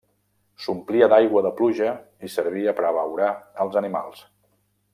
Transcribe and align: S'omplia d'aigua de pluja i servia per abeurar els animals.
S'omplia 0.63 1.09
d'aigua 1.11 1.43
de 1.47 1.51
pluja 1.59 1.91
i 2.29 2.31
servia 2.37 2.73
per 2.79 2.87
abeurar 2.89 3.29
els 3.67 3.79
animals. 3.83 4.25